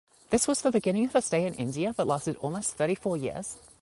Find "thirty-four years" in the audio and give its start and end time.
2.73-3.59